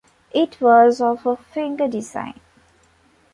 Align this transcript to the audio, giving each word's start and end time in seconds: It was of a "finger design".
It 0.33 0.59
was 0.59 0.99
of 0.99 1.27
a 1.27 1.35
"finger 1.37 1.87
design". 1.87 2.39